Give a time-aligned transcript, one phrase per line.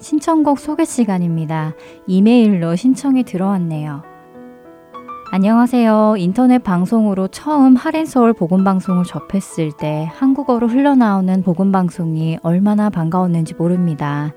[0.00, 1.74] 신청곡 소개 시간입니다.
[2.06, 4.02] 이메일로 신청이 들어왔네요.
[5.30, 6.14] 안녕하세요.
[6.18, 14.32] 인터넷 방송으로 처음 하렌서울 복음방송을 접했을 때 한국어로 흘러나오는 복음방송이 얼마나 반가웠는지 모릅니다.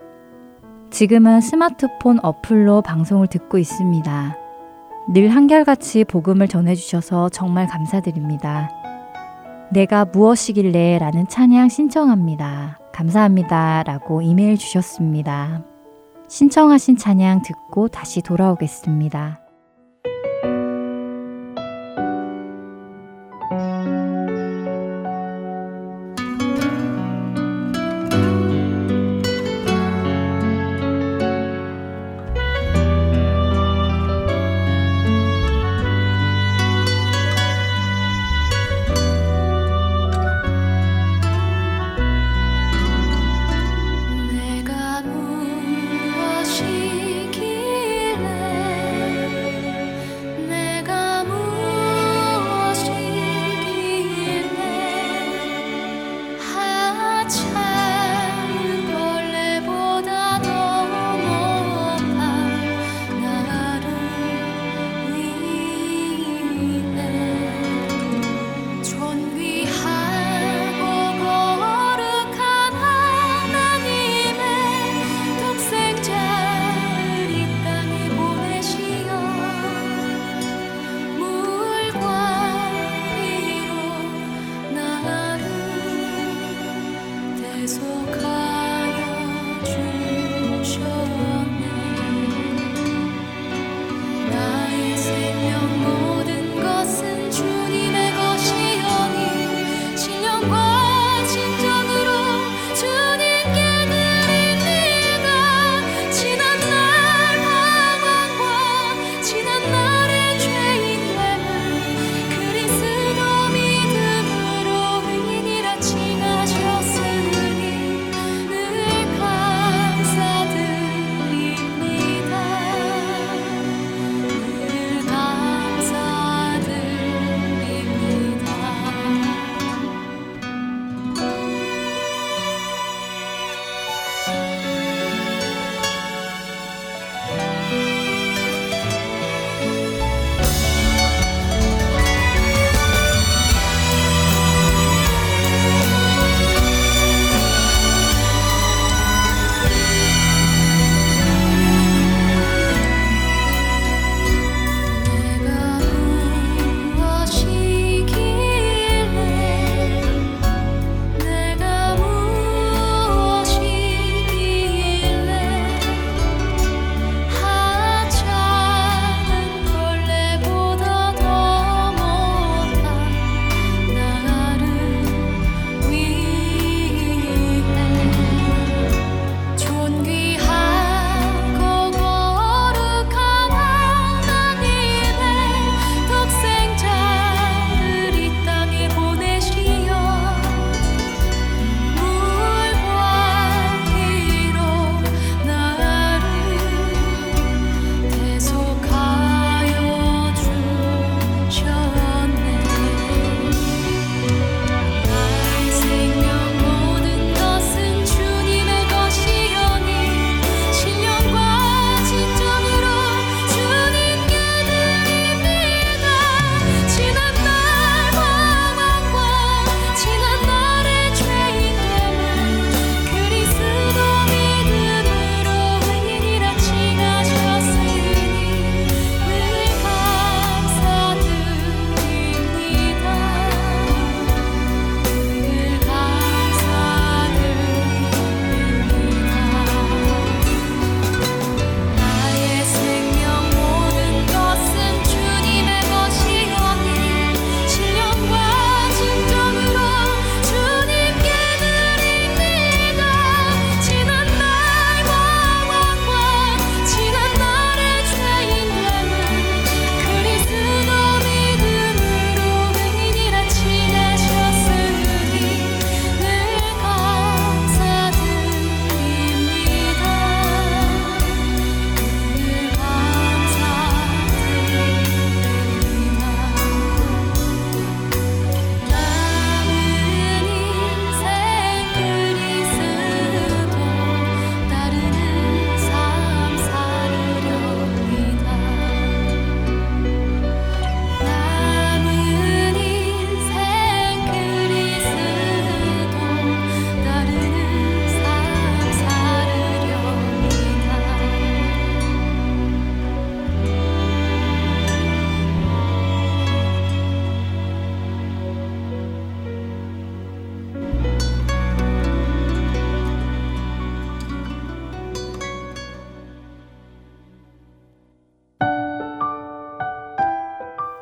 [0.91, 4.37] 지금은 스마트폰 어플로 방송을 듣고 있습니다.
[5.13, 8.69] 늘 한결같이 복음을 전해주셔서 정말 감사드립니다.
[9.71, 12.82] 내가 무엇이길래 라는 찬양 신청합니다.
[12.93, 13.83] 감사합니다.
[13.83, 15.63] 라고 이메일 주셨습니다.
[16.29, 19.42] 신청하신 찬양 듣고 다시 돌아오겠습니다.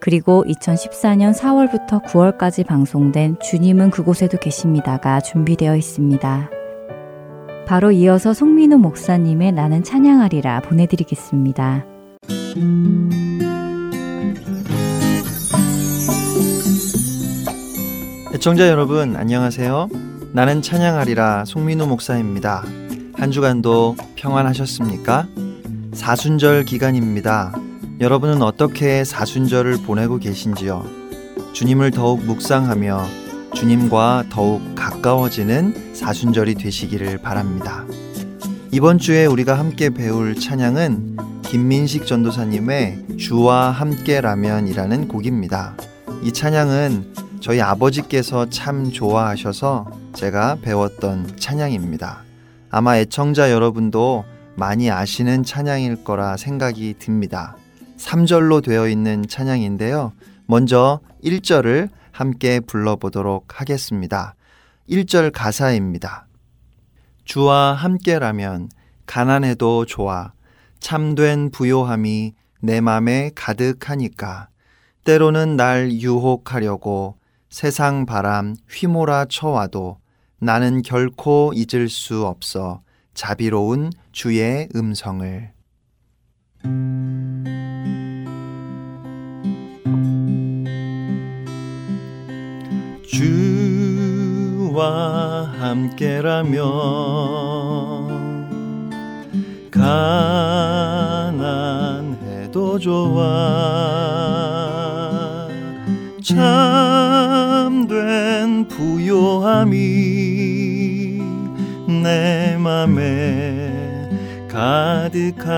[0.00, 6.50] 그리고 2014년 4월부터 9월까지 방송된 주님은 그곳에도 계십니다가 준비되어 있습니다.
[7.66, 11.84] 바로 이어서 송민우 목사님의 나는 찬양하리라 보내드리겠습니다.
[18.34, 19.88] 애청자 여러분 안녕하세요.
[20.32, 22.62] 나는 찬양하리라 송민우 목사입니다.
[23.14, 25.26] 한 주간도 평안하셨습니까?
[25.92, 27.52] 사순절 기간입니다.
[28.00, 30.86] 여러분은 어떻게 사순절을 보내고 계신지요?
[31.52, 33.04] 주님을 더욱 묵상하며
[33.54, 37.84] 주님과 더욱 가까워지는 사순절이 되시기를 바랍니다.
[38.70, 45.74] 이번 주에 우리가 함께 배울 찬양은 김민식 전도사님의 주와 함께라면이라는 곡입니다.
[46.22, 52.22] 이 찬양은 저희 아버지께서 참 좋아하셔서 제가 배웠던 찬양입니다.
[52.70, 54.24] 아마 애청자 여러분도
[54.54, 57.56] 많이 아시는 찬양일 거라 생각이 듭니다.
[57.98, 60.12] 3절로 되어 있는 찬양인데요.
[60.46, 64.34] 먼저 1절을 함께 불러보도록 하겠습니다.
[64.88, 66.26] 1절 가사입니다.
[67.24, 68.70] 주와 함께라면
[69.06, 70.32] 가난해도 좋아
[70.80, 74.48] 참된 부요함이 내 맘에 가득하니까
[75.04, 77.18] 때로는 날 유혹하려고
[77.50, 79.98] 세상 바람 휘몰아 쳐와도
[80.40, 82.82] 나는 결코 잊을 수 없어
[83.14, 85.52] 자비로운 주의 음성을
[94.68, 96.62] 주와 함께라면
[101.72, 103.26] 가난해도 좋아.
[106.22, 107.08] 참된
[108.68, 109.78] 부요함이
[112.04, 113.72] 내 맘에
[114.46, 115.48] 가득하니까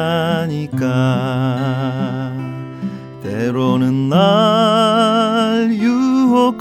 [3.40, 6.60] 때로는 날 유혹하려고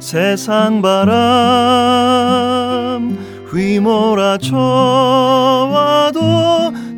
[0.00, 1.14] 세상 바람
[3.48, 4.50] 휘몰아쳐와도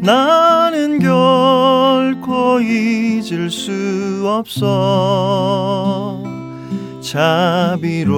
[0.00, 6.23] 나는 결코 잊을 수 없어
[7.02, 8.17] 자비로운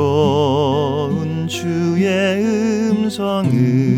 [1.49, 3.97] 주의 음성을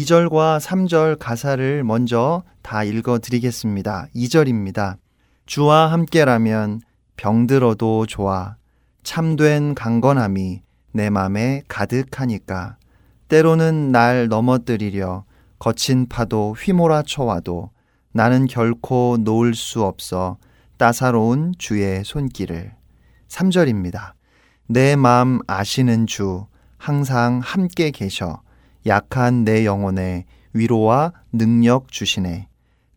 [0.00, 4.06] 2절과 3절 가사를 먼저 다 읽어 드리겠습니다.
[4.14, 4.96] 2절입니다.
[5.44, 6.80] 주와 함께라면
[7.16, 8.56] 병들어도 좋아.
[9.02, 12.76] 참된 강건함이 내 맘에 가득하니까.
[13.28, 15.24] 때로는 날 넘어뜨리려
[15.58, 17.70] 거친 파도 휘몰아 쳐와도
[18.12, 20.38] 나는 결코 놓을 수 없어
[20.78, 22.72] 따사로운 주의 손길을.
[23.28, 24.12] 3절입니다.
[24.66, 26.46] 내 마음 아시는 주
[26.78, 28.40] 항상 함께 계셔.
[28.86, 32.48] 약한 내 영혼에 위로와 능력 주시네.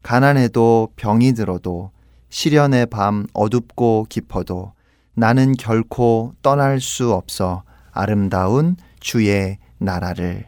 [0.02, 1.92] 가난해도 병이 들어도
[2.30, 4.74] 시련의 밤 어둡고 깊어도
[5.14, 10.46] 나는 결코 떠날 수 없어 아름다운 주의 나라를.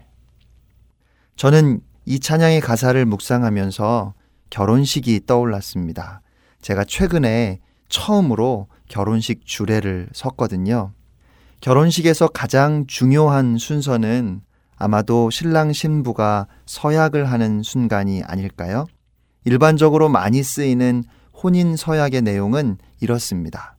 [1.36, 4.14] 저는 이 찬양의 가사를 묵상하면서
[4.50, 6.22] 결혼식이 떠올랐습니다.
[6.62, 10.92] 제가 최근에 처음으로 결혼식 주례를 섰거든요.
[11.62, 14.42] 결혼식에서 가장 중요한 순서는
[14.78, 18.86] 아마도 신랑 신부가 서약을 하는 순간이 아닐까요?
[19.46, 21.04] 일반적으로 많이 쓰이는
[21.34, 23.78] 혼인 서약의 내용은 이렇습니다.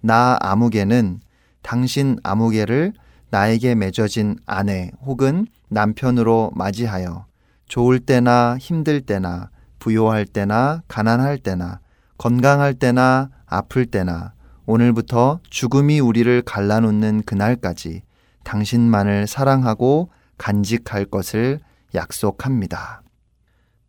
[0.00, 1.20] 나 아무개는
[1.62, 2.92] 당신 아무개를
[3.30, 7.26] 나에게 맺어진 아내 혹은 남편으로 맞이하여
[7.66, 11.80] 좋을 때나 힘들 때나 부요할 때나 가난할 때나
[12.18, 14.34] 건강할 때나 아플 때나
[14.66, 18.02] 오늘부터 죽음이 우리를 갈라놓는 그날까지
[18.44, 21.60] 당신만을 사랑하고 간직할 것을
[21.94, 23.02] 약속합니다.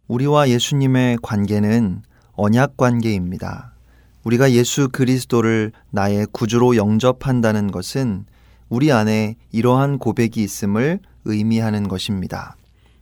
[0.07, 2.01] 우리와 예수님의 관계는
[2.33, 3.73] 언약 관계입니다.
[4.23, 8.25] 우리가 예수 그리스도를 나의 구주로 영접한다는 것은
[8.69, 12.55] 우리 안에 이러한 고백이 있음을 의미하는 것입니다.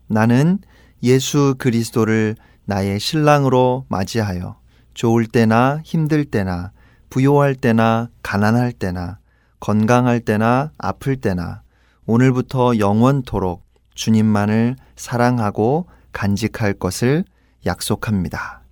[0.08, 0.60] 나는
[1.04, 4.58] 예수 그리스도를 나의 신랑으로 맞이하여
[4.94, 6.72] 좋을 때나 힘들 때나
[7.10, 9.20] 부요할 때나 가난할 때나
[9.60, 11.62] 건강할 때나 아플 때나
[12.12, 13.63] 오늘부터 영원토록
[13.96, 17.24] 주님만을 사랑하고 간직할 것을
[17.65, 18.63] 약속합니다.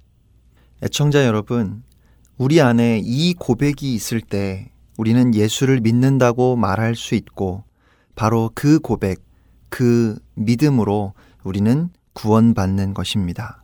[0.83, 1.83] 애청자 여러분,
[2.37, 7.63] 우리 안에 이 고백이 있을 때 우리는 예수를 믿는다고 말할 수 있고
[8.13, 9.23] 바로 그 고백,
[9.69, 11.13] 그 믿음으로
[11.45, 13.63] 우리는 구원받는 것입니다.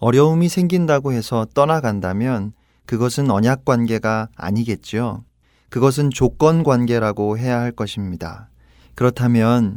[0.00, 2.52] 어려움이 생긴다고 해서 떠나간다면
[2.84, 5.24] 그것은 언약 관계가 아니겠지요.
[5.68, 8.48] 그것은 조건 관계라고 해야 할 것입니다.
[8.94, 9.76] 그렇다면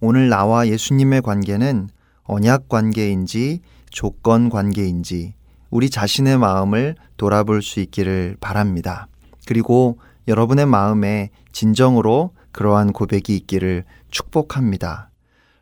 [0.00, 1.88] 오늘 나와 예수님의 관계는
[2.24, 5.34] 언약 관계인지 조건 관계인지
[5.70, 9.08] 우리 자신의 마음을 돌아볼 수 있기를 바랍니다.
[9.46, 15.10] 그리고 여러분의 마음에 진정으로 그러한 고백이 있기를 축복합니다.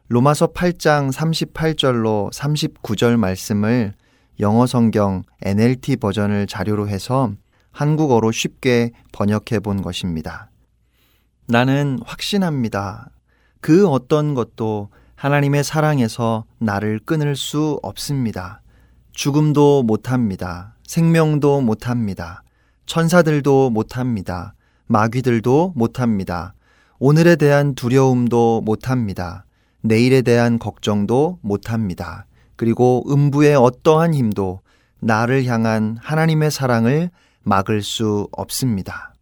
[0.08, 3.94] 로마서 8장 38절로 39절 말씀을
[4.40, 7.32] 영어 성경 NLT 버전을 자료로 해서
[7.72, 10.50] 한국어로 쉽게 번역해 본 것입니다.
[11.46, 13.10] 나는 확신합니다.
[13.60, 18.62] 그 어떤 것도 하나님의 사랑에서 나를 끊을 수 없습니다.
[19.12, 20.74] 죽음도 못합니다.
[20.86, 22.42] 생명도 못합니다.
[22.86, 24.54] 천사들도 못합니다.
[24.86, 26.54] 마귀들도 못합니다.
[26.98, 29.44] 오늘에 대한 두려움도 못합니다.
[29.82, 32.26] 내일에 대한 걱정도 못합니다.
[32.56, 34.60] 그리고 음부의 어떠한 힘도
[35.00, 37.10] 나를 향한 하나님의 사랑을
[37.42, 39.14] 막을 수 없습니다.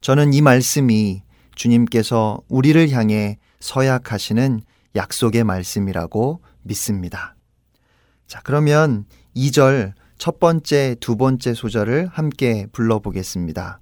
[0.00, 1.22] 저는 이 말씀이
[1.54, 4.60] 주님께서 우리를 향해 서약하시는
[4.96, 7.34] 약속의 말씀이라고 믿습니다.
[8.26, 9.04] 자, 그러면
[9.36, 13.80] 2절 첫 번째, 두 번째 소절을 함께 불러보겠습니다.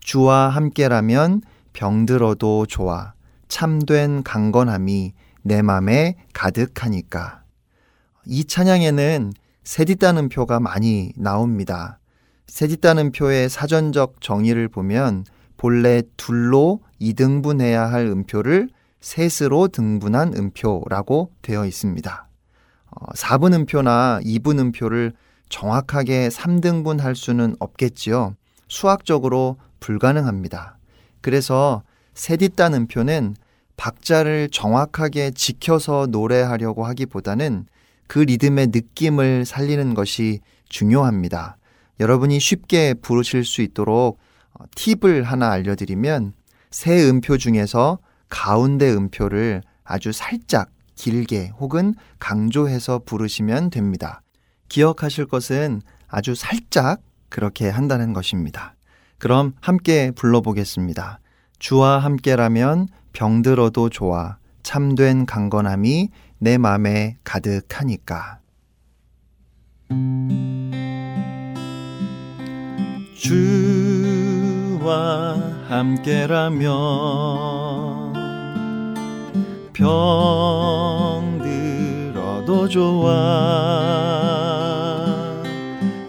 [0.00, 3.12] 주와 함께라면 병들어도 좋아.
[3.48, 5.12] 참된 강건함이
[5.42, 7.42] 내 맘에 가득하니까.
[8.26, 9.32] 이 찬양에는
[9.64, 11.98] 세디다는 표가 많이 나옵니다.
[12.46, 15.24] 세디다는 표의 사전적 정의를 보면
[15.60, 18.70] 본래 둘로 이등분해야 할 음표를
[19.02, 22.28] 셋으로 등분한 음표라고 되어 있습니다.
[23.14, 25.12] 4분 어, 음표나 2분 음표를
[25.50, 28.36] 정확하게 3등분 할 수는 없겠지요.
[28.68, 30.78] 수학적으로 불가능합니다.
[31.20, 31.82] 그래서
[32.14, 33.36] 세디단 음표는
[33.76, 37.66] 박자를 정확하게 지켜서 노래하려고 하기보다는
[38.06, 40.40] 그 리듬의 느낌을 살리는 것이
[40.70, 41.58] 중요합니다.
[42.00, 44.29] 여러분이 쉽게 부르실 수 있도록 어,
[44.74, 46.32] 팁을 하나 알려드리면
[46.70, 54.22] 세 음표 중에서 가운데 음표를 아주 살짝 길게 혹은 강조해서 부르시면 됩니다.
[54.68, 58.74] 기억하실 것은 아주 살짝 그렇게 한다는 것입니다.
[59.18, 61.20] 그럼 함께 불러보겠습니다.
[61.58, 68.38] 주와 함께라면 병들어도 좋아 참된 강건함이 내 맘에 가득하니까.
[74.80, 75.36] 주와
[75.68, 76.70] 함께라면
[79.74, 81.28] 병들어도
[82.68, 83.10] 좋아.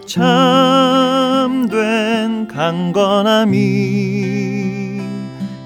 [0.06, 0.88] 참된
[2.48, 3.58] 강건함이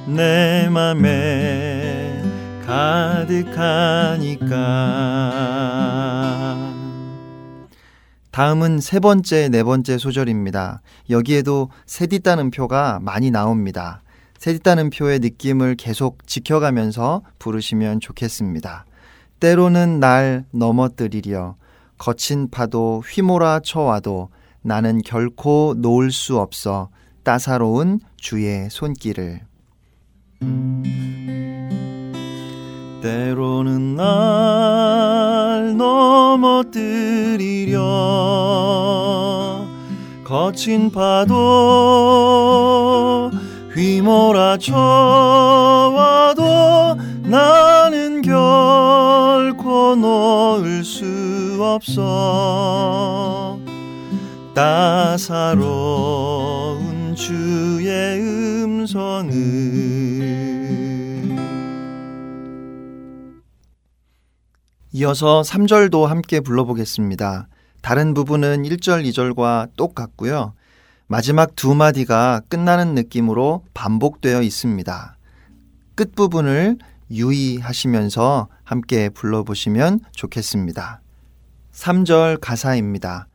[0.06, 2.22] 내 맘에
[2.66, 4.46] 가득하니까
[8.36, 10.82] 다음은 세 번째, 네 번째 소절입니다.
[11.08, 14.02] 여기에도 세디다는 표가 많이 나옵니다.
[14.36, 18.84] 세디다는 표의 느낌을 계속 지켜가면서 부르시면 좋겠습니다.
[19.40, 21.56] 때로는 날 넘어뜨리려
[21.96, 24.28] 거친 파도 휘몰아 쳐와도
[24.60, 26.90] 나는 결코 놓을 수 없어
[27.22, 29.40] 따사로운 주의 손길을.
[33.00, 36.76] 때로는 날 넘어뜨리려
[40.24, 41.36] 거친 파도
[43.74, 44.56] 휘몰아쳐와도
[47.24, 53.58] 나는 결코 놓을 수 없어.
[54.54, 55.66] 따사로운
[57.14, 58.20] 주의
[58.64, 60.45] 음성을
[64.98, 67.48] 이어서 3절도 함께 불러보겠습니다.
[67.82, 70.54] 다른 부분은 1절, 2절과 똑같고요.
[71.06, 75.18] 마지막 두 마디가 끝나는 느낌으로 반복되어 있습니다.
[75.96, 76.78] 끝부분을
[77.10, 81.02] 유의하시면서 함께 불러보시면 좋겠습니다.
[81.72, 83.28] 3절 가사입니다.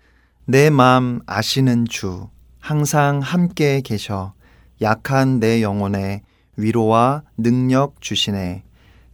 [0.45, 2.27] 내 마음 아시는 주,
[2.59, 4.33] 항상 함께 계셔.
[4.81, 6.23] 약한 내 영혼에
[6.57, 8.63] 위로와 능력 주시네.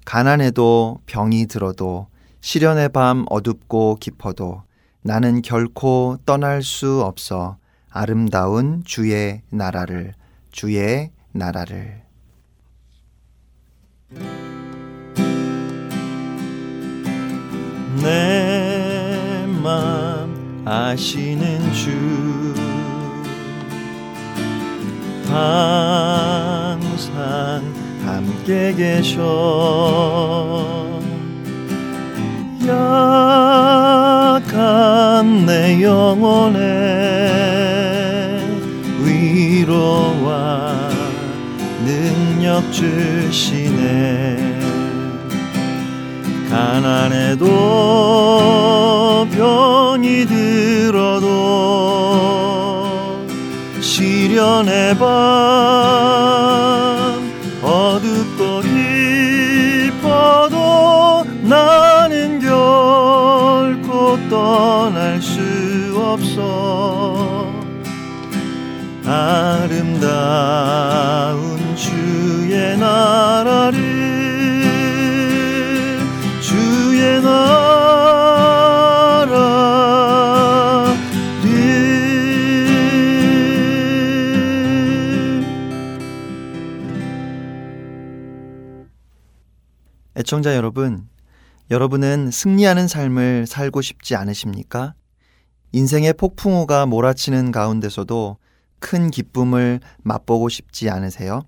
[0.06, 2.08] 가난해도 병이 들어도
[2.42, 4.64] 시련의 밤 어둡고 깊어도
[5.02, 7.58] 나는 결코 떠날 수 없어
[7.90, 10.14] 아름다운 주의 나라를
[10.52, 12.04] 주의 나라를.
[18.02, 18.58] 내
[20.70, 22.54] 아시는 주
[25.30, 26.84] 항상
[28.06, 29.22] 함께 계셔
[32.68, 34.46] 약한
[35.46, 36.60] 내 영혼에
[39.02, 40.90] 위로와
[41.86, 44.58] 능력 주시네.
[46.50, 47.46] 가난해도
[49.32, 51.28] 병이 들어도
[53.80, 56.37] 시련의 밤
[66.14, 67.52] 없어
[69.06, 70.46] 아름다운
[71.76, 73.80] 주의 나라를
[76.42, 77.88] 주의 나라를
[90.18, 91.08] 애청자 여러분,
[91.72, 94.96] 여러분은 승리하는 삶을 살고 싶지 않으십니까?
[95.72, 98.38] 인생의 폭풍우가 몰아치는 가운데서도
[98.80, 101.42] 큰 기쁨을 맛보고 싶지 않으세요?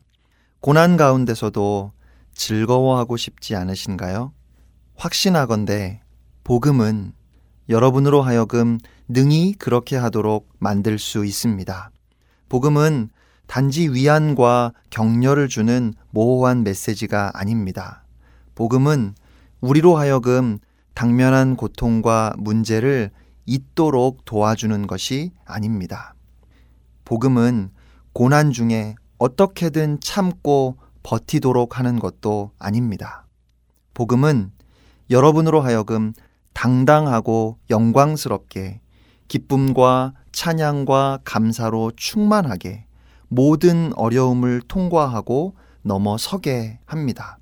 [0.59, 1.93] 고난 가운데서도
[2.33, 4.33] 즐거워하고 싶지 않으신가요?
[4.95, 6.01] 확신하건대
[6.43, 7.13] 복음은
[7.69, 11.91] 여러분으로 하여금 능히 그렇게 하도록 만들 수 있습니다.
[12.49, 13.09] 복음은
[13.47, 18.03] 단지 위안과 격려를 주는 모호한 메시지가 아닙니다.
[18.55, 19.15] 복음은
[19.61, 20.59] 우리로 하여금
[20.93, 23.11] 당면한 고통과 문제를
[23.49, 26.13] 잊도록 도와주는 것이 아닙니다.
[27.03, 27.71] 복음은
[28.13, 33.25] 고난 중에 어떻게든 참고 버티도록 하는 것도 아닙니다.
[33.95, 34.51] 복음은
[35.09, 36.13] 여러분으로 하여금
[36.53, 38.81] 당당하고 영광스럽게
[39.27, 42.85] 기쁨과 찬양과 감사로 충만하게
[43.29, 47.39] 모든 어려움을 통과하고 넘어서게 합니다.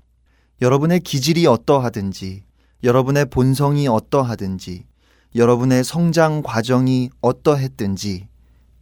[0.62, 2.44] 여러분의 기질이 어떠하든지,
[2.82, 4.86] 여러분의 본성이 어떠하든지,
[5.34, 8.28] 여러분의 성장 과정이 어떠했든지,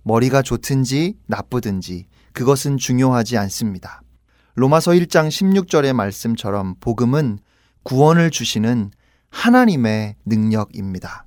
[0.02, 4.02] 머리가 좋든지 나쁘든지, 그것은 중요하지 않습니다.
[4.54, 7.38] 로마서 1장 16절의 말씀처럼 복음은
[7.82, 8.90] 구원을 주시는
[9.30, 11.26] 하나님의 능력입니다.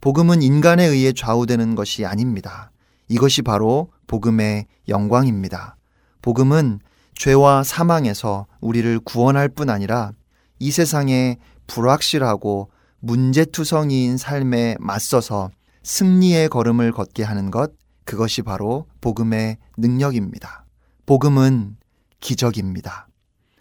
[0.00, 2.70] 복음은 인간에 의해 좌우되는 것이 아닙니다.
[3.08, 5.76] 이것이 바로 복음의 영광입니다.
[6.22, 6.80] 복음은
[7.14, 10.12] 죄와 사망에서 우리를 구원할 뿐 아니라
[10.58, 12.70] 이 세상에 불확실하고
[13.02, 15.50] 문제투성이인 삶에 맞서서
[15.82, 17.72] 승리의 걸음을 걷게 하는 것,
[18.04, 20.64] 그것이 바로 복음의 능력입니다.
[21.06, 21.76] 복음은
[22.20, 23.08] 기적입니다.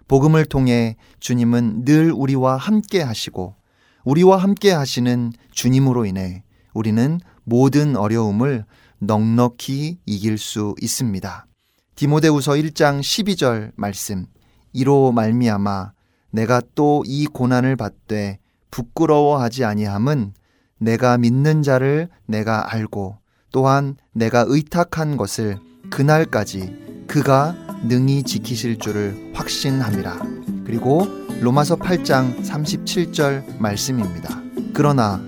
[0.08, 3.56] 복음을 통해 주님은 늘 우리와 함께 하시고
[4.04, 8.66] 우리와 함께 하시는 주님으로 인해 우리는 모든 어려움을
[9.00, 11.48] 넉넉히 이길 수 있습니다.
[11.96, 14.28] 디모데후서 1장 12절 말씀
[14.74, 15.94] 이로 말미암아
[16.32, 18.40] 내가 또 이 고난을 받되
[18.72, 20.34] 부끄러워하지 아니함은
[20.80, 23.18] 내가 믿는 자를 내가 알고
[23.52, 30.20] 또한 내가 의탁한 것을 그날까지 그가 능히 지키실 줄을 확신함이라.
[30.66, 31.06] 그리고
[31.42, 34.42] 로마서 8장 37절 말씀입니다.
[34.74, 35.22] 그러나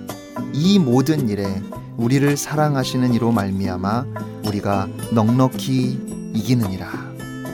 [0.53, 1.61] 이 모든 일에
[1.97, 4.05] 우리를 사랑하시는 이로 말미암아
[4.47, 6.87] 우리가 넉넉히 이기느니라.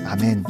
[0.06, 0.44] 아멘.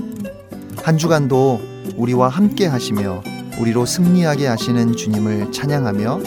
[0.83, 1.61] 한 주간도
[1.95, 3.21] 우리와 함께 하시며
[3.59, 6.21] 우리로 승리하게 하시는 주님을 찬양하며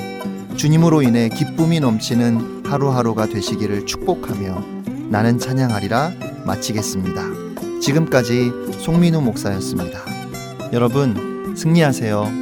[0.56, 4.62] 주님으로 인해 기쁨이 넘치는 하루하루가 되시기를 축복하며
[5.08, 6.12] 나는 찬양하리라
[6.44, 7.22] 마치겠습니다.
[7.80, 10.00] 지금까지 송민우 목사였습니다.
[10.72, 12.41] 여러분, 승리하세요.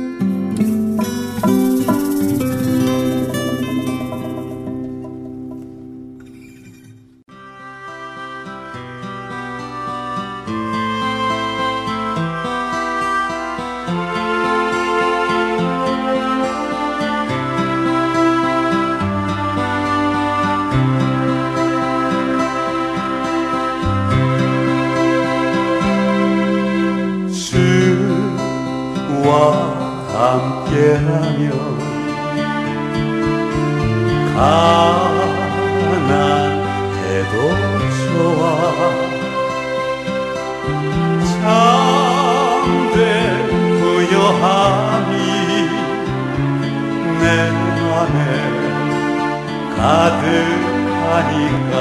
[49.82, 51.74] 아득하니까.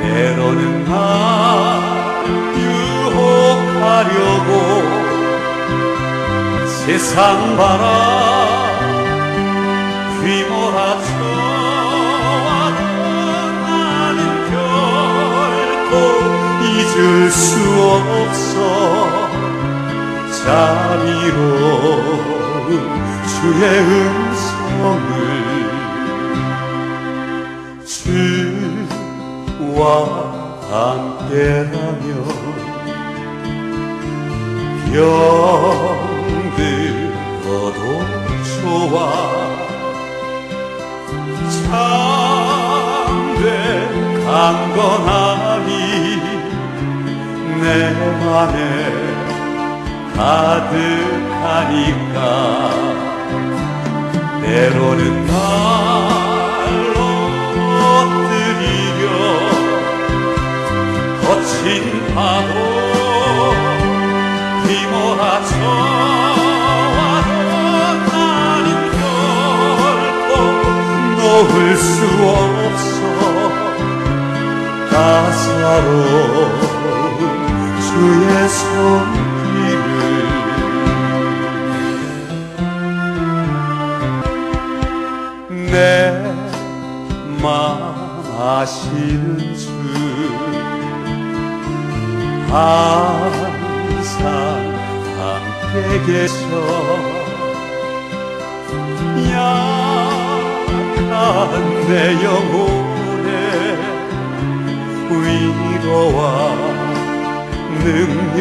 [0.00, 0.94] 때로는 날
[3.04, 4.50] 유혹하려고
[6.66, 7.84] 세상 바람
[10.22, 11.24] 휘몰아쳐왔던
[13.62, 14.20] 나는
[14.50, 15.92] 결코
[16.64, 17.42] 잊을 수
[17.90, 18.56] 없어.
[20.44, 21.88] 자비로운
[23.26, 25.33] 주의 음성을
[29.84, 30.08] 주와
[30.70, 32.08] 함께라면
[36.54, 37.78] 병들어도
[38.62, 38.96] 좋아
[41.66, 43.42] 참된
[44.24, 45.68] 강건함이
[47.60, 47.64] 내
[48.24, 48.56] 맘에
[50.16, 52.16] 가득하니까
[54.40, 56.23] 때로는 날
[61.44, 62.54] 거친 파도
[64.64, 65.60] 휘몰아쳐와도
[68.10, 70.32] 나는 결코
[71.20, 72.98] 놓을 수 없어.
[74.90, 76.40] 따사로운
[77.82, 79.84] 주의 손길을
[85.70, 85.74] 내
[87.42, 87.46] 맘
[88.40, 89.53] 아시는
[92.54, 94.22] 항상
[95.18, 96.38] 함께 계셔.
[101.10, 101.50] 약한
[101.88, 103.34] 내 영혼에
[105.10, 106.22] 위로와
[107.82, 108.40] 능력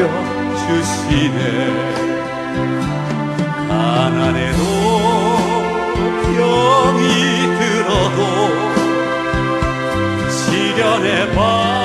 [0.59, 1.39] 주시네.
[3.67, 4.61] 가난해도
[6.35, 7.03] 병이
[7.57, 8.19] 들어도
[10.29, 11.82] 시련의 밤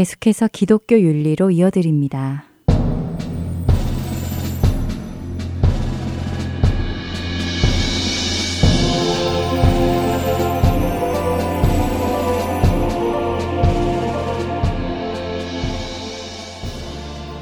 [0.00, 2.44] 계속해서 기독교 윤리로 이어드립니다.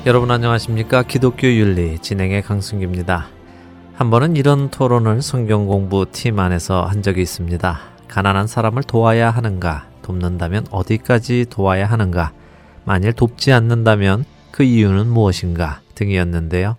[0.04, 1.04] 여러분 안녕하십니까?
[1.04, 3.28] 기독교 윤리 진행의 강승규입니다.
[3.94, 7.78] 한 번은 이런 토론을 성경 공부 팀 안에서 한 적이 있습니다.
[8.08, 9.86] 가난한 사람을 도와야 하는가?
[10.02, 12.32] 돕는다면 어디까지 도와야 하는가?
[12.88, 15.82] 만일 돕지 않는다면 그 이유는 무엇인가?
[15.94, 16.78] 등이었는데요.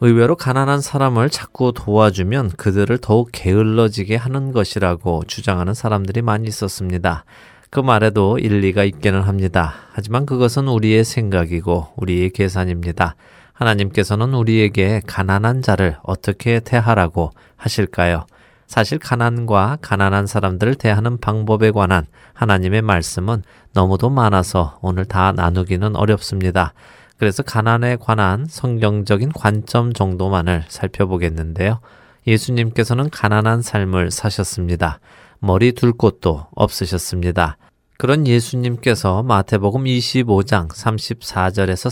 [0.00, 7.24] 의외로 가난한 사람을 자꾸 도와주면 그들을 더욱 게을러지게 하는 것이라고 주장하는 사람들이 많이 있었습니다.
[7.68, 9.74] 그 말에도 일리가 있기는 합니다.
[9.90, 13.16] 하지만 그것은 우리의 생각이고 우리의 계산입니다.
[13.54, 18.26] 하나님께서는 우리에게 가난한 자를 어떻게 대하라고 하실까요?
[18.66, 26.72] 사실 가난과 가난한 사람들을 대하는 방법에 관한 하나님의 말씀은 너무도 많아서 오늘 다 나누기는 어렵습니다.
[27.18, 31.80] 그래서 가난에 관한 성경적인 관점 정도만을 살펴보겠는데요.
[32.26, 34.98] 예수님께서는 가난한 삶을 사셨습니다.
[35.38, 37.58] 머리 둘 곳도 없으셨습니다.
[37.96, 41.90] 그런 예수님께서 마태복음 25장 34절에서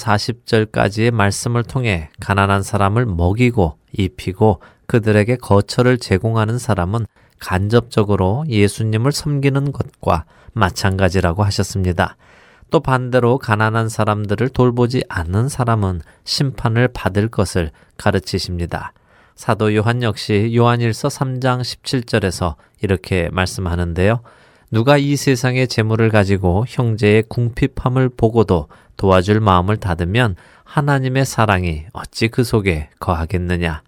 [0.72, 7.06] 40절까지의 말씀을 통해 가난한 사람을 먹이고 입히고 그들에게 거처를 제공하는 사람은
[7.38, 12.16] 간접적으로 예수님을 섬기는 것과 마찬가지라고 하셨습니다.
[12.70, 18.92] 또 반대로 가난한 사람들을 돌보지 않는 사람은 심판을 받을 것을 가르치십니다.
[19.34, 24.20] 사도 요한 역시 요한일서 3장 17절에서 이렇게 말씀하는데요.
[24.70, 32.44] 누가 이 세상의 재물을 가지고 형제의 궁핍함을 보고도 도와줄 마음을 닫으면 하나님의 사랑이 어찌 그
[32.44, 33.82] 속에 거하겠느냐.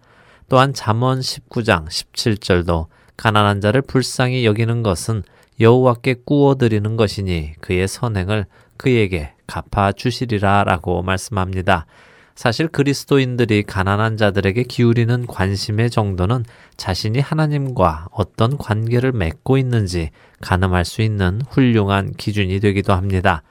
[0.49, 5.23] 또한 잠언 19장 17절도 가난한 자를 불쌍히 여기는 것은
[5.61, 11.87] 여호와께 꾸어 드리는 것이니 그의 선행을 그에게 갚아 주시리라라고 말씀합니다.
[12.35, 16.45] 사실 그리스도인들이 가난한 자들에게 기울이는 관심의 정도는
[16.77, 23.43] 자신이 하나님과 어떤 관계를 맺고 있는지 가늠할 수 있는 훌륭한 기준이 되기도 합니다.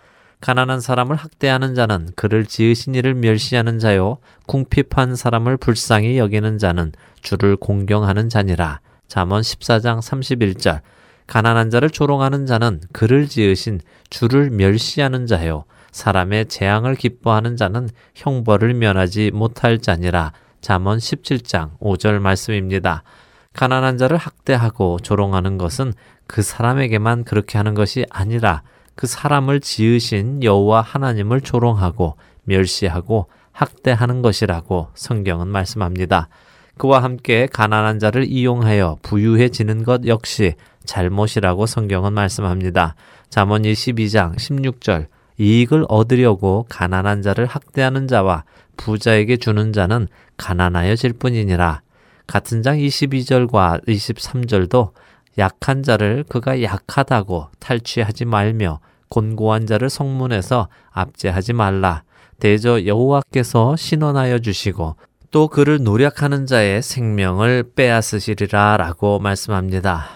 [0.43, 7.55] 가난한 사람을 학대하는 자는 그를 지으신 이를 멸시하는 자요 궁핍한 사람을 불쌍히 여기는 자는 주를
[7.55, 8.81] 공경하는 자니라.
[9.07, 10.81] 잠언 14장 31절
[11.27, 13.79] 가난한 자를 조롱하는 자는 그를 지으신
[14.09, 20.33] 주를 멸시하는 자요 사람의 재앙을 기뻐하는 자는 형벌을 면하지 못할 자니라.
[20.59, 23.03] 잠언 17장 5절 말씀입니다.
[23.53, 25.93] 가난한 자를 학대하고 조롱하는 것은
[26.27, 28.61] 그 사람에게만 그렇게 하는 것이 아니라
[28.95, 36.29] 그 사람을 지으신 여호와 하나님을 조롱하고 멸시하고 학대하는 것이라고 성경은 말씀합니다.
[36.77, 42.95] 그와 함께 가난한 자를 이용하여 부유해지는 것 역시 잘못이라고 성경은 말씀합니다.
[43.29, 48.43] 잠언 22장 16절 이익을 얻으려고 가난한 자를 학대하는 자와
[48.77, 51.81] 부자에게 주는 자는 가난하여질 뿐이니라.
[52.27, 54.91] 같은 장 22절과 23절도
[55.37, 62.03] 약한 자를 그가 약하다고 탈취하지 말며 곤고한 자를 성문에서 압제하지 말라.
[62.39, 64.95] 대저 여호와께서 신원하여 주시고
[65.31, 70.07] 또 그를 노력하는 자의 생명을 빼앗으시리라 라고 말씀합니다.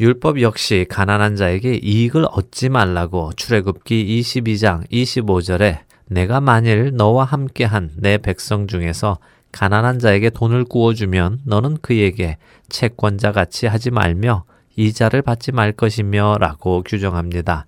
[0.00, 8.18] 율법 역시 가난한 자에게 이익을 얻지 말라고 출애굽기 22장 25절에 내가 만일 너와 함께한 내
[8.18, 9.18] 백성 중에서
[9.52, 14.44] 가난한 자에게 돈을 구워주면 너는 그에게 채권자 같이 하지 말며
[14.76, 17.66] 이자를 받지 말 것이며 라고 규정합니다.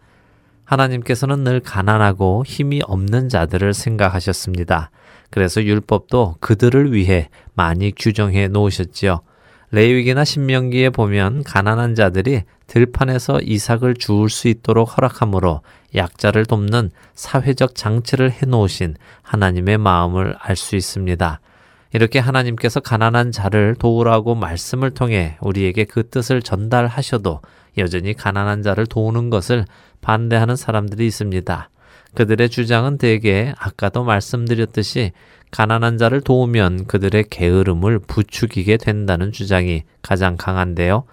[0.65, 4.91] 하나님께서는 늘 가난하고 힘이 없는 자들을 생각하셨습니다.
[5.31, 9.21] 그래서 율법도 그들을 위해 많이 규정해 놓으셨지요.
[9.71, 15.63] 레위기나 신명기에 보면 가난한 자들이 들판에서 이삭을 주울 수 있도록 허락하므로
[15.95, 21.41] 약자를 돕는 사회적 장치를 해 놓으신 하나님의 마음을 알 수 있습니다.
[21.97, 27.41] 이렇게 하나님께서 가난한 자를 도우라고 말씀을 통해 우리에게 그 뜻을 전달하셔도
[27.79, 29.65] 여전히 가난한 자를 도우는 것을
[30.03, 31.71] 반대하는 사람들이 있습니다.
[32.15, 35.13] 그들의 주장은 대개 아까도 말씀드렸듯이
[35.51, 41.05] 가난한 자를 도우면 그들의 게으름을 부추기게 된다는 주장이 가장 강한데요.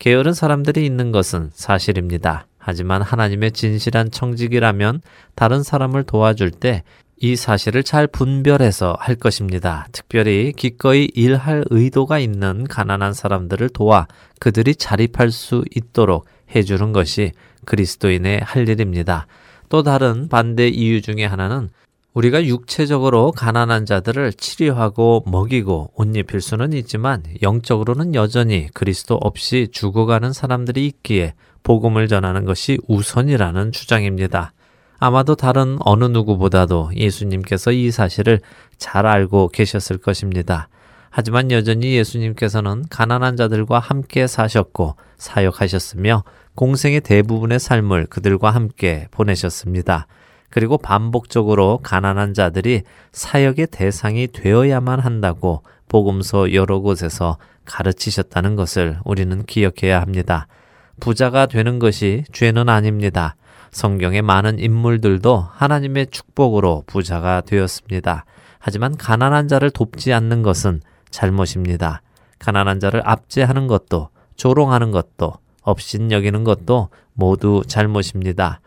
[0.00, 2.48] 게으른 사람들이 있는 것은 사실입니다.
[2.58, 5.02] 하지만 하나님의 진실한 청직이라면
[5.36, 6.82] 다른 사람을 도와줄 때
[7.24, 9.86] 이 사실을 잘 분별해서 할 것입니다.
[9.92, 14.08] 특별히 기꺼이 일할 의도가 있는 가난한 사람들을 도와
[14.40, 17.30] 그들이 자립할 수 있도록 해주는 것이
[17.64, 19.28] 그리스도인의 할 일입니다.
[19.68, 21.70] 또 다른 반대 이유 중에 하나는
[22.12, 30.32] 우리가 육체적으로 가난한 자들을 치료하고 먹이고 옷 입힐 수는 있지만 영적으로는 여전히 그리스도 없이 죽어가는
[30.32, 34.52] 사람들이 있기에 복음을 전하는 것이 우선이라는 주장입니다.
[35.04, 38.38] 아마도 다른 어느 누구보다도 예수님께서 이 사실을
[38.78, 40.68] 잘 알고 계셨을 것입니다.
[41.10, 46.22] 하지만 여전히 예수님께서는 가난한 자들과 함께 사셨고 사역하셨으며
[46.54, 50.06] 공생의 대부분의 삶을 그들과 함께 보내셨습니다.
[50.50, 60.00] 그리고 반복적으로 가난한 자들이 사역의 대상이 되어야만 한다고 복음서 여러 곳에서 가르치셨다는 것을 우리는 기억해야
[60.00, 60.46] 합니다.
[61.00, 63.34] 부자가 되는 것이 죄는 아닙니다.
[63.72, 68.24] 성경의 많은 인물들도 하나님의 축복으로 부자가 되었습니다.
[68.58, 72.02] 하지만 가난한 자를 돕지 않는 것은 잘못입니다.
[72.38, 78.60] 가난한 자를 압제하는 것도 조롱하는 것도 업신 여기는 것도 모두 잘못입니다.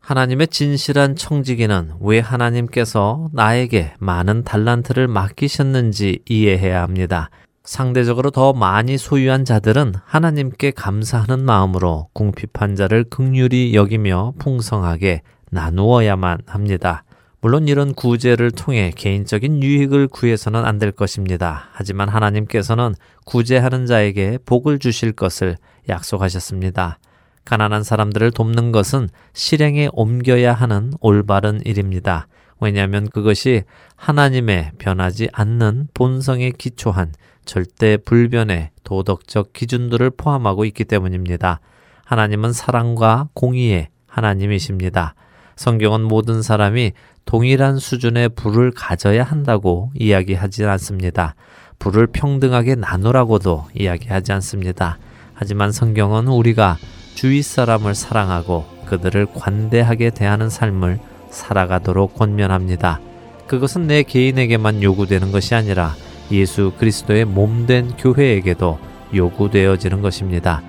[0.00, 7.30] 하나님의 진실한 청지기는 왜 하나님께서 나에게 많은 달란트를 맡기셨는지 이해해야 합니다.
[7.68, 17.04] 상대적으로 더 많이 소유한 자들은 하나님께 감사하는 마음으로 궁핍한 자를 극률이 여기며 풍성하게 나누어야만 합니다.
[17.42, 21.68] 물론 이런 구제를 통해 개인적인 유익을 구해서는 안 될 것입니다.
[21.72, 22.94] 하지만 하나님께서는
[23.26, 25.58] 구제하는 자에게 복을 주실 것을
[25.90, 26.98] 약속하셨습니다.
[27.44, 32.28] 가난한 사람들을 돕는 것은 실행에 옮겨야 하는 올바른 일입니다.
[32.60, 33.62] 왜냐하면 그것이
[33.96, 37.12] 하나님의 변하지 않는 본성에 기초한
[37.44, 41.60] 절대 불변의 도덕적 기준들을 포함하고 있기 때문입니다.
[42.04, 45.14] 하나님은 사랑과 공의의 하나님이십니다.
[45.56, 46.92] 성경은 모든 사람이
[47.24, 51.34] 동일한 수준의 부를 가져야 한다고 이야기하지 않습니다.
[51.78, 54.98] 부를 평등하게 나누라고도 이야기하지 않습니다.
[55.34, 56.78] 하지만 성경은 우리가
[57.14, 60.98] 주위 사람을 사랑하고 그들을 관대하게 대하는 삶을
[61.30, 63.00] 살아가도록 권면합니다.
[63.46, 65.94] 그것은 내 개인에게만 요구되는 것이 아니라
[66.30, 68.78] 예수 그리스도의 몸된 교회에게도
[69.14, 70.62] 요구되어지는 것입니다.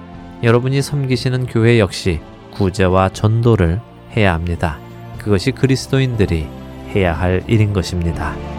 [0.43, 2.22] 여러분이 섬기시는 교회 역시
[2.54, 3.82] 구제와 전도를
[4.15, 4.80] 해야 합니다.
[5.17, 6.48] 그것이 그리스도인들이
[6.95, 8.59] 해야 할 일인 것입니다.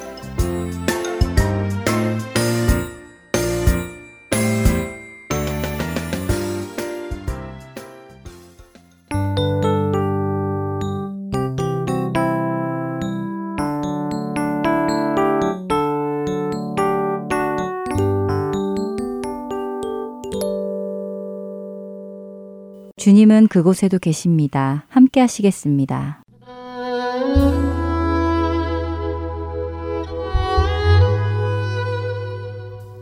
[23.31, 24.83] 주님은 그곳에도 계십니다.
[24.89, 26.21] 함께 하시겠습니다.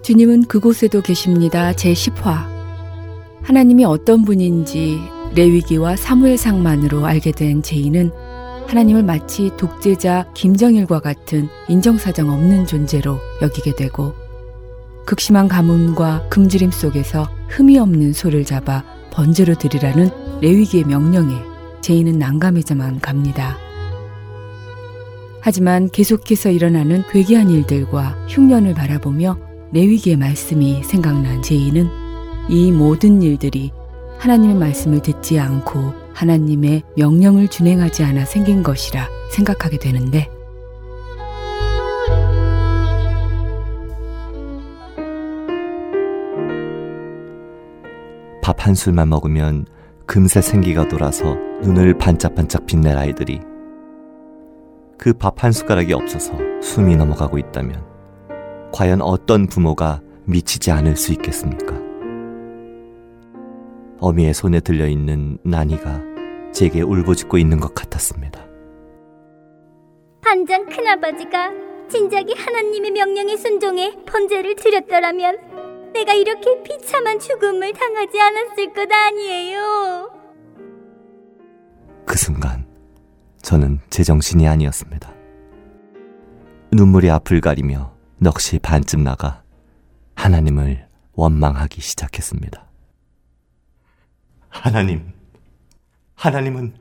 [0.04, 1.72] 주님은 그곳에도 계십니다.
[1.72, 2.46] 제10화.
[3.42, 5.00] 하나님이 어떤 분인지
[5.34, 8.12] 레위기와 사무엘상만으로 알게 된 제이는
[8.68, 14.14] 하나님을 마치 독재자 김정일과 같은 인정사정 없는 존재로 여기게 되고
[15.08, 18.84] 극심한 가뭄과 금지림 속에서 흠이 없는 소를 잡아
[19.20, 21.36] 번제로 드리라는 레위기의 명령에
[21.82, 23.58] 제이는 난감해져만 갑니다.
[25.42, 29.38] 하지만 계속해서 일어나는 괴기한 일들과 흉년을 바라보며
[29.74, 31.90] 레위기의 말씀이 생각난 제이는
[32.48, 33.74] 이 모든 일들이
[34.20, 40.30] 하나님의 말씀을 듣지 않고 하나님의 명령을 준행하지 않아 생긴 것이라 생각하게 되는데
[48.50, 49.68] 밥 한 술만 먹으면
[50.08, 53.40] 금세 생기가 돌아서 눈을 반짝반짝 빛낼 아이들이
[54.98, 57.86] 그 밥 한 숟가락이 없어서 숨이 넘어가고 있다면
[58.74, 61.76] 과연 어떤 부모가 미치지 않을 수 있겠습니까?
[64.00, 66.02] 어미의 손에 들려있는 나니가
[66.52, 68.48] 제게 울부짖고 있는 것 같았습니다.
[70.24, 71.52] 반장 큰아버지가
[71.88, 75.38] 진작에 하나님의 명령에 순종해 번제를 드렸더라면
[75.94, 80.12] 내가 이렇게 비참한 죽음을 당하지 않았을 것 아니에요.
[82.06, 82.66] 그 순간
[83.42, 85.14] 저는 제정신이 아니었습니다.
[86.72, 89.44] 눈물이 앞을 가리며 넋이 반쯤 나가
[90.16, 92.66] 하나님을 원망하기 시작했습니다.
[94.50, 95.14] 하나님,
[96.16, 96.76] 하나님은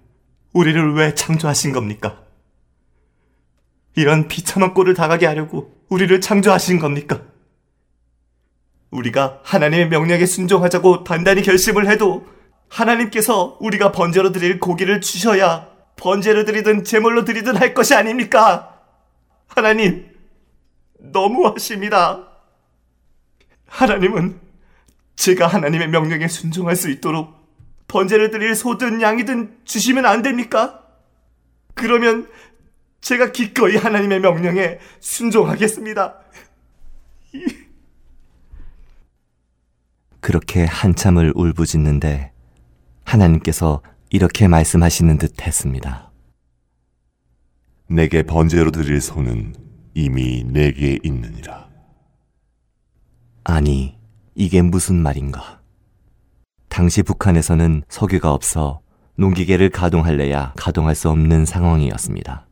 [0.53, 2.23] 우리를 왜 창조하신 겁니까?
[3.95, 7.23] 이런 비참한 꼴을 당하게 하려고 우리를 창조하신 겁니까?
[8.91, 12.27] 우리가 하나님의 명령에 순종하자고 단단히 결심을 해도
[12.69, 18.81] 하나님께서 우리가 번제로 드릴 고기를 주셔야 번제로 드리든 제물로 드리든 할 것이 아닙니까?
[19.47, 20.09] 하나님,
[20.99, 22.29] 너무하십니다.
[23.67, 24.41] 하나님은
[25.17, 27.37] 제가 하나님의 명령에 순종할 수 있도록
[27.89, 30.85] 번제를 드릴 소든 양이든 주시면 안 됩니까?
[31.75, 32.29] 그러면
[33.01, 36.21] 제가 기꺼이 하나님의 명령에 순종하겠습니다.
[40.29, 42.33] 그렇게 한참을 울부짖는데
[43.03, 46.11] 하나님께서 이렇게 말씀하시는 듯 했습니다.
[47.89, 49.55] 내게 번제로 드릴 소는
[49.95, 51.71] 이미 내게 있느니라.
[53.43, 53.97] 아니,
[54.35, 55.63] 이게 무슨 말인가?
[56.69, 58.83] 당시 북한에서는 석유가 없어
[59.15, 62.47] 농기계를 가동할래야 가동할 수 없는 상황이었습니다.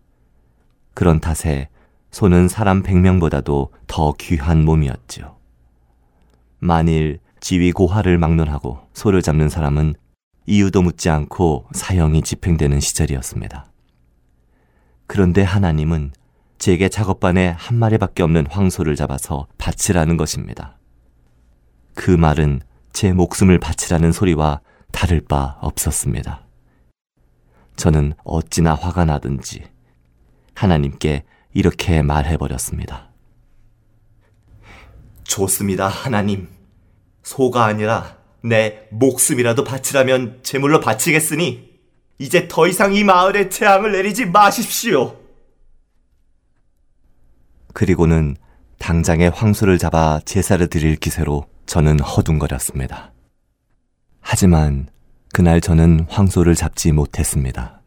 [0.94, 1.68] 그런 탓에
[2.10, 5.36] 소는 사람 100명보다도 더 귀한 몸이었죠.
[6.58, 9.94] 만일 지위 고하를 막론하고 소를 잡는 사람은
[10.46, 13.66] 이유도 묻지 않고 사형이 집행되는 시절이었습니다.
[15.06, 16.12] 그런데 하나님은
[16.58, 20.78] 제게 작업반에 한 마리밖에 없는 황소를 잡아서 바치라는 것입니다.
[21.94, 22.60] 그 말은
[22.92, 24.60] 제 목숨을 바치라는 소리와
[24.92, 26.46] 다를 바 없었습니다.
[27.76, 29.64] 저는 어찌나 화가 나든지
[30.54, 33.10] 하나님께 이렇게 말해버렸습니다.
[35.24, 36.55] 좋습니다, 하나님.
[37.26, 41.68] 소가 아니라 내 목숨이라도 바치라면 제물로 바치겠으니
[42.18, 45.16] 이제 더 이상 이 마을에 재앙을 내리지 마십시오.
[47.74, 48.36] 그리고는
[48.78, 53.12] 당장에 황소를 잡아 제사를 드릴 기세로 저는 허둥거렸습니다.
[54.20, 54.88] 하지만
[55.32, 57.82] 그날 저는 황소를 잡지 못했습니다.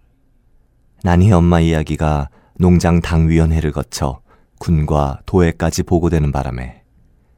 [1.03, 2.29] 난희 엄마 이야기가
[2.59, 4.19] 농장 당위원회를 거쳐
[4.59, 6.83] 군과 도에까지 보고되는 바람에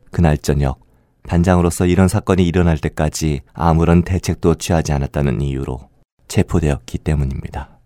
[0.09, 0.79] 그날 저녁
[1.27, 5.79] 반장으로서 이런 사건이 일어날 때까지 아무런 대책도 취하지 않았다는 이유로
[6.27, 7.79] 체포되었기 때문입니다.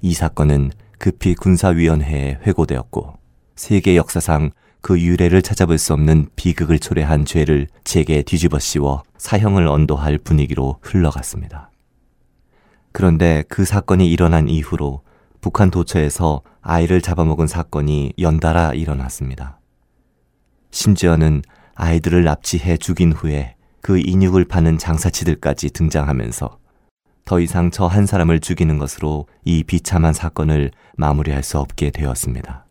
[0.00, 3.14] 이 사건은 급히 군사위원회에 회고되었고
[3.56, 4.50] 세계 역사상
[4.80, 11.70] 그 유래를 찾아볼 수 없는 비극을 초래한 죄를 제게 뒤집어 씌워 사형을 언도할 분위기로 흘러갔습니다.
[12.90, 15.02] 그런데 그 사건이 일어난 이후로
[15.40, 19.60] 북한 도처에서 아이를 잡아먹은 사건이 연달아 일어났습니다.
[20.70, 21.42] 심지어는
[21.82, 26.58] 아이들을 납치해 죽인 후에 그 인육을 파는 장사치들까지 등장하면서
[27.24, 32.66] 더 이상 저 한 사람을 죽이는 것으로 이 비참한 사건을 마무리할 수 없게 되었습니다.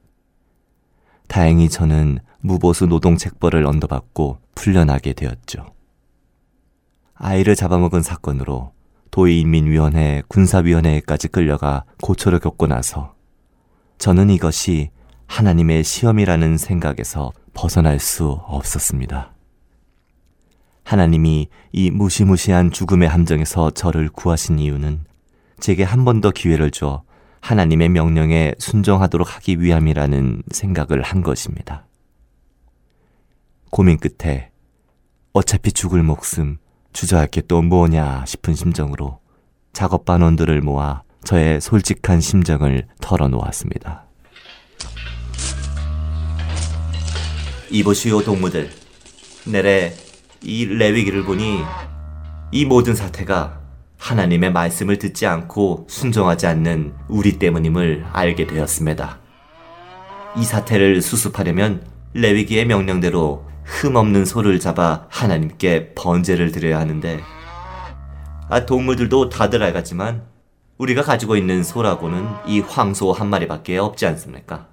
[1.28, 5.66] 다행히 저는 무보수 노동 책벌을 언도받고 풀려나게 되었죠.
[7.16, 8.72] 아이를 잡아먹은 사건으로
[9.12, 13.14] 도의인민위원회 군사위원회까지 끌려가 고초를 겪고 나서
[13.98, 14.90] 저는 이것이
[15.28, 19.34] 하나님의 시험이라는 생각에서 벗어날 수 없었습니다.
[20.84, 25.06] 하나님이 이 무시무시한 죽음의 함정에서 저를 구하신 이유는
[25.60, 27.04] 제게 한 번 더 기회를 줘
[27.42, 31.86] 하나님의 명령에 순종하도록 하기 위함이라는 생각을 한 것입니다.
[33.70, 34.52] 고민 끝에
[35.34, 36.58] 어차피 죽을 목숨
[36.94, 39.20] 주저할 게 또 뭐냐 싶은 심정으로
[39.74, 44.06] 작업 반원들을 모아 저의 솔직한 심정을 털어놓았습니다.
[47.72, 48.70] 이보시오 동무들.
[49.46, 49.94] 내래
[50.44, 51.62] 이 레위기를 보니
[52.52, 53.62] 이 모든 사태가
[53.98, 59.20] 하나님의 말씀을 듣지 않고 순종하지 않는 우리 때문임을 알게 되었습니다.
[60.38, 67.22] 이 사태를 수습하려면 레위기의 명령대로 흠없는 소를 잡아 하나님께 번제를 드려야 하는데
[68.50, 70.24] 아, 동물들도 다들 알겠지만
[70.78, 74.68] 우리가 가지고 있는 소라고는 이 황소 한 마리밖에 없지 않습니까?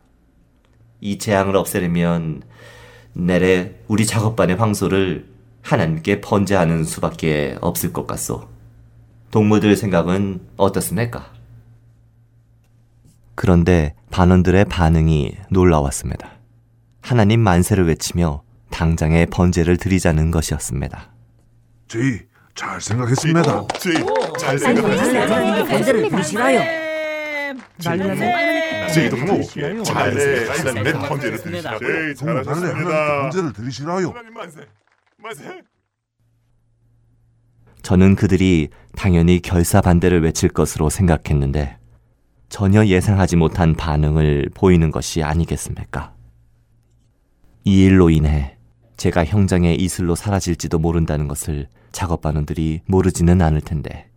[1.01, 2.43] 이 재앙을 없애려면
[3.19, 5.27] 내래 우리 작업반의 황소를
[5.63, 8.49] 하나님께 번제하는 수밖에 없을 것 같소.
[9.33, 11.33] 동무들 생각은 어떻습니까?
[13.35, 16.31] 그런데 반원들의 반응이 놀라웠습니다.
[17.03, 21.11] 하나님 만세를 외치며 당장에 번제를 드리자는 것이었습니다.
[21.89, 22.21] 저희
[22.55, 23.67] 잘 생각했습니다.
[23.81, 23.95] 저희
[24.39, 25.65] 잘 생각했습니다.
[25.65, 26.61] 번제를 드리시라요.
[29.11, 31.79] 동무 잘해 하나님의 번제를 드리시라고.
[31.79, 34.13] 저희 동무 잘해 하나님께 번제를 드리시라요.
[34.35, 34.61] 만세
[35.17, 35.63] 만세.
[37.83, 41.79] 저는 그들이 당연히 결사 반대를 외칠 것으로 생각했는데
[42.49, 46.15] 전혀 예상하지 못한 반응을 보이는 것이 아니겠습니까?
[47.65, 48.57] 이 일로 인해
[48.97, 54.08] 제가 형장의 이슬로 사라질지도 모른다는 것을 작업반원들이 모르지는 않을 텐데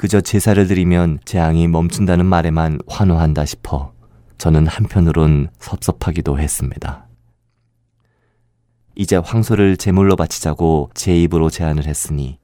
[0.00, 3.92] 그저 제사를 드리면 재앙이 멈춘다는 말에만 환호한다 싶어
[4.38, 7.06] 저는 한편으론 섭섭하기도 했습니다.
[8.94, 12.38] 이제 황소를 제물로 바치자고 제 입으로 제안을 했으니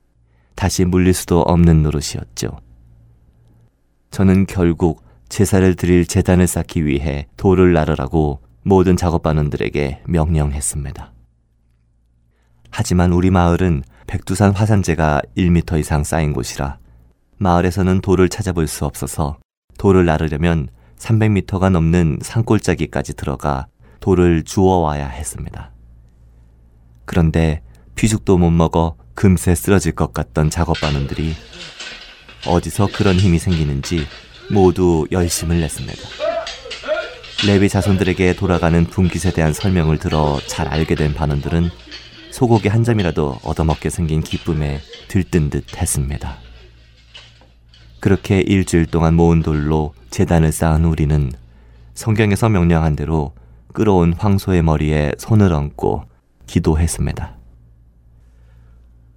[0.55, 2.61] 다시 물릴 수도 없는 노릇이었죠.
[4.11, 11.11] 저는 결국 제사를 드릴 재단을 쌓기 위해 돌을 나르라고 모든 작업반원들에게 명령했습니다.
[12.71, 16.81] 하지만 우리 마을은 백두산 화산재가 1m 이상 쌓인 곳이라
[17.39, 19.39] 마을에서는 돌을 찾아볼 수 없어서
[19.78, 20.68] 돌을 나르려면
[20.99, 23.66] 300m가 넘는 산골짜기까지 들어가
[24.01, 25.72] 돌을 주워와야 했습니다.
[27.05, 27.62] 그런데
[27.95, 31.34] 피죽도 못 먹어 금세 쓰러질 것 같던 작업반원들이
[32.47, 34.07] 어디서 그런 힘이 생기는지
[34.51, 36.01] 모두 열심을 냈습니다.
[37.47, 41.68] 레위 자손들에게 돌아가는 분깃에 대한 설명을 들어 잘 알게 된 반원들은
[42.30, 46.45] 소고기 한 점이라도 얻어먹게 생긴 기쁨에 들뜬 듯 했습니다.
[48.07, 51.33] 그렇게 일주일 동안 모은 돌로 재단을 쌓은 우리는
[51.95, 53.33] 성경에서 명령한 대로
[53.73, 56.05] 끌어온 황소의 머리에 손을 얹고
[56.47, 57.37] 기도했습니다.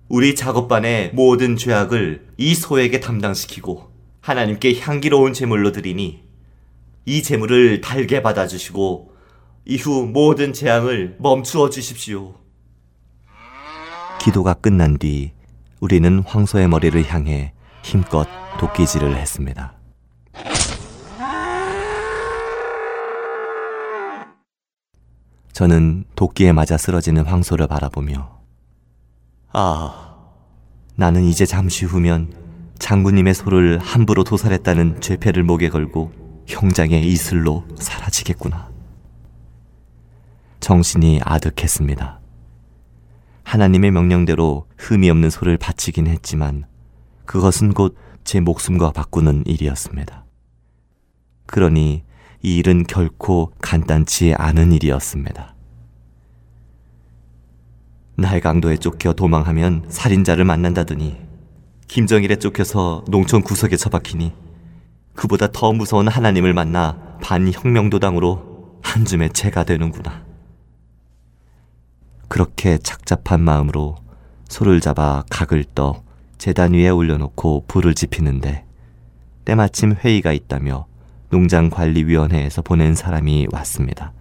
[0.08, 6.24] 우리 작업반의 모든 죄악을 이 소에게 담당시키고 하나님께 향기로운 제물로 드리니
[7.06, 9.12] 이 제물을 달게 받아주시고
[9.66, 12.34] 이후 모든 재앙을 멈추어 주십시오.
[14.20, 15.34] 기도가 끝난 뒤
[15.80, 18.28] 우리는 황소의 머리를 향해 힘껏
[18.60, 19.74] 도끼질을 했습니다.
[25.54, 28.40] 저는 도끼에 맞아 쓰러지는 황소를 바라보며
[29.52, 30.16] 아,
[30.96, 32.34] 나는 이제 잠시 후면
[32.80, 36.12] 장군님의 소를 함부로 도살했다는 죄패를 목에 걸고
[36.46, 38.70] 형장의 이슬로 사라지겠구나.
[40.60, 42.20] 정신이 아득했습니다.
[43.44, 46.66] 하나님의 명령대로 흠이 없는 소를 바치긴 했지만
[47.26, 47.96] 그것은 곧
[48.30, 50.24] 제 목숨과 바꾸는 일이었습니다.
[51.48, 52.04] 그러니
[52.44, 55.56] 이 일은 결코 간단치 않은 일이었습니다.
[58.18, 61.18] 날강도에 쫓겨 도망하면 살인자를 만난다더니
[61.88, 64.32] 김정일에 쫓겨서 농촌 구석에 처박히니
[65.16, 70.24] 그보다 더 무서운 하나님을 만나 반혁명도당으로 한 줌의 채가 되는구나.
[72.28, 73.96] 그렇게 착잡한 마음으로
[74.48, 76.04] 소를 잡아 각을 떠
[76.40, 78.66] 재단 위에 올려놓고 불을 지피는데
[79.46, 80.88] 때마침 회의가 있다며
[81.30, 84.14] 농장관리위원회에서 보낸 사람이 왔습니다.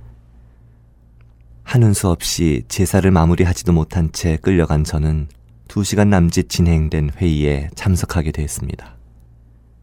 [1.62, 5.28] 하는 수 없이 제사를 마무리하지도 못한 채 끌려간 저는
[5.68, 8.96] 두 시간 남짓 진행된 회의에 참석하게 됐습니다.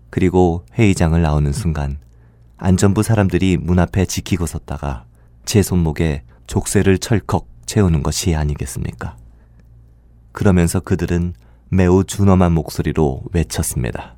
[0.10, 2.00] 그리고 회의장을 나오는 순간
[2.58, 5.06] 안전부 사람들이 문 앞에 지키고 섰다가
[5.46, 9.16] 제 손목에 족쇄를 철컥 채우는 것이 아니겠습니까?
[10.32, 11.34] 그러면서 그들은
[11.70, 14.16] 매우 준엄한 목소리로 외쳤습니다.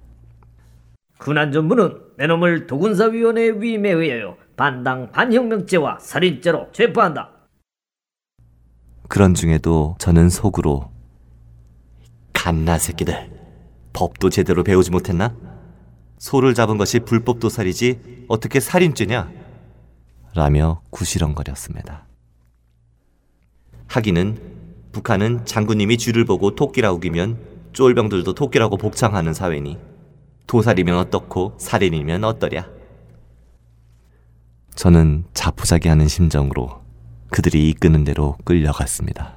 [1.20, 7.32] 군안전부는 내놈을 도군사위원회 위임에 의하여 반당 반혁명죄와 살인죄로 체포한다.
[9.08, 10.92] 그런 중에도 저는 속으로
[12.34, 13.32] 갓나 새끼들
[13.94, 15.36] 법도 제대로 배우지 못했나?
[16.18, 19.32] 소를 잡은 것이 불법 도살이지 어떻게 살인죄냐?
[20.36, 22.06] 라며 구시렁거렸습니다.
[23.88, 24.57] 하기는
[24.98, 27.38] 북한은 장군님이 쥐를 보고 토끼라 우기면
[27.74, 29.78] 쫄병들도 토끼라고 복창하는 사회니
[30.48, 32.68] 도살이면 어떻고 살인이면 어떠랴.
[34.74, 36.82] 저는 자포자기하는 심정으로
[37.30, 39.36] 그들이 이끄는 대로 끌려갔습니다.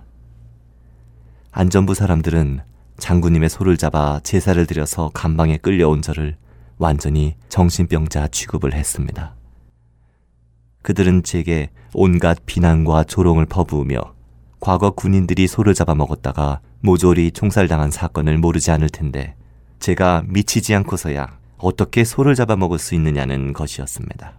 [1.50, 2.60] 안전부 사람들은
[2.96, 6.38] 장군님의 소를 잡아 제사를 드려서 감방에 끌려온 저를
[6.78, 9.34] 완전히 정신병자 취급을 했습니다.
[10.80, 14.19] 그들은 제게 온갖 비난과 조롱을 퍼부으며
[14.60, 19.34] 과거 군인들이 소를 잡아먹었다가 모조리 총살당한 사건을 모르지 않을 텐데
[19.78, 24.34] 제가 미치지 않고서야 어떻게 소를 잡아먹을 수 있느냐는 것이었습니다.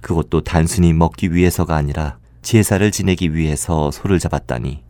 [0.00, 4.84] 그것도 단순히 먹기 위해서가 아니라 제사를 지내기 위해서 소를 잡았다니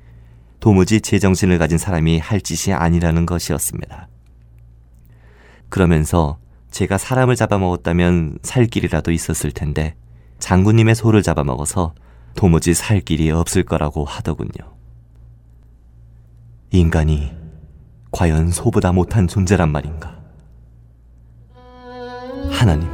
[0.61, 4.09] 도무지 제정신을 가진 사람이 할 짓이 아니라는 것이었습니다.
[5.71, 6.39] 그러면서
[6.71, 9.95] 제가 사람을 잡아먹었다면 살 길이라도 있었을 텐데
[10.39, 11.95] 장군님의 소를 잡아먹어서
[12.35, 14.77] 도무지 살 길이 없을 거라고 하더군요.
[16.71, 17.33] 인간이
[18.11, 20.19] 과연 소보다 못한 존재란 말인가?
[22.51, 22.89] 하나님,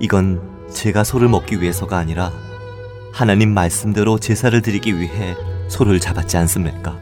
[0.00, 2.32] 이건 제가 소를 먹기 위해서가 아니라
[3.12, 5.36] 하나님 말씀대로 제사를 드리기 위해
[5.68, 7.00] 소를 잡았지 않습니까?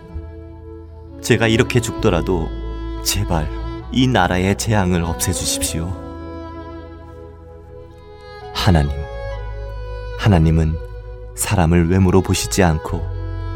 [1.22, 2.48] 제가 이렇게 죽더라도
[3.04, 3.48] 제발
[3.92, 5.86] 이 나라의 재앙을 없애주십시오.
[8.54, 9.01] 하나님,
[10.22, 10.76] 하나님은
[11.34, 13.02] 사람을 외모로 보시지 않고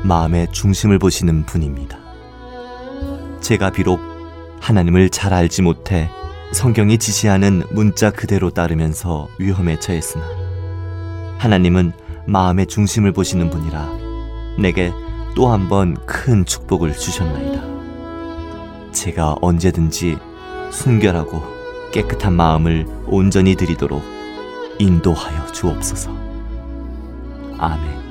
[0.03, 1.97] 마음의 중심을 보시는 분입니다.
[3.41, 4.01] 제가 비록
[4.61, 6.11] 하나님을 잘 알지 못해
[6.51, 10.25] 성경이 지시하는 문자 그대로 따르면서 위험에 처했으나
[11.39, 11.93] 하나님은
[12.27, 13.89] 마음의 중심을 보시는 분이라
[14.59, 14.93] 내게
[15.37, 17.63] 또 한 번 큰 축복을 주셨나이다.
[18.91, 20.17] 제가 언제든지
[20.73, 21.45] 순결하고
[21.93, 24.03] 깨끗한 마음을 온전히 드리도록
[24.81, 26.26] 인도하여 주옵소서.
[27.59, 28.06] 아멘.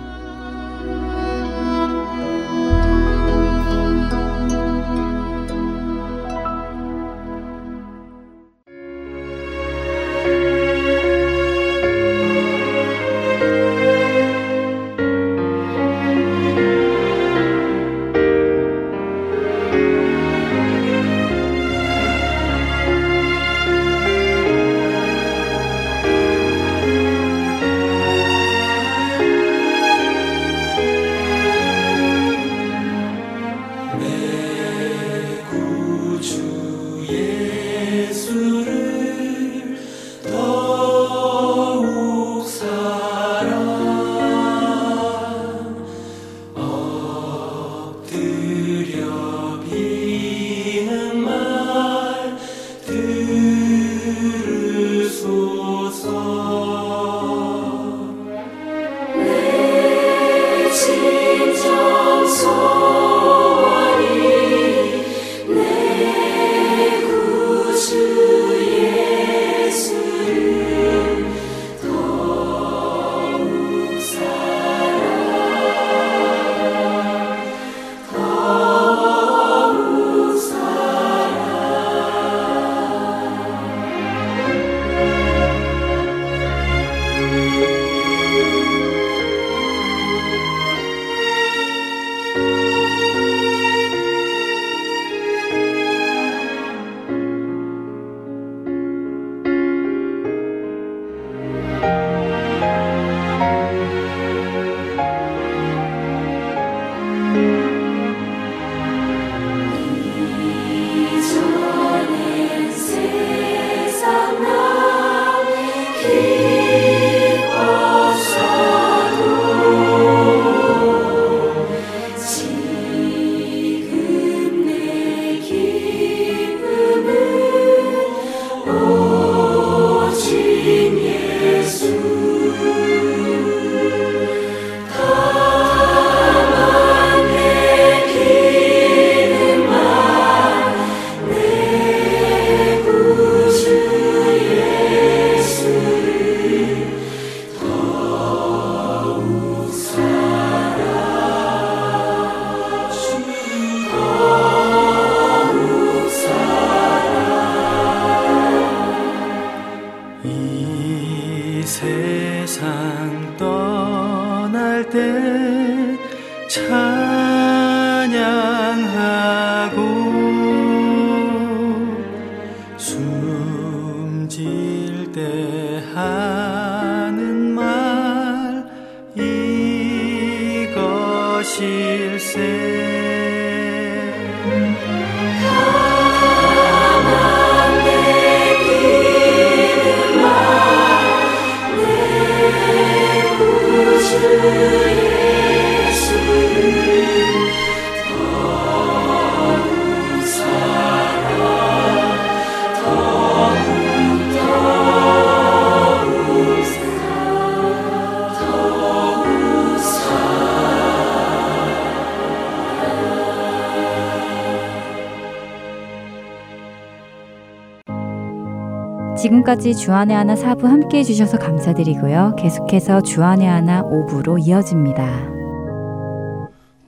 [219.46, 222.36] 지금까지 주안의 하나 사부 함께 해주셔서 감사드리고요.
[222.38, 225.06] 계속해서 주안의 하나 5부로 이어집니다.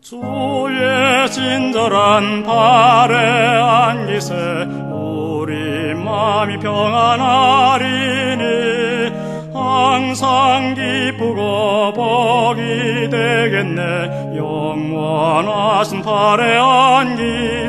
[0.02, 3.16] 주의 친절한 발에
[3.62, 4.34] 안기세
[4.92, 8.44] 우리 마음이 평안하리니
[9.54, 17.67] 항상 기쁘고 복이 되겠네 영원하신 발에 안기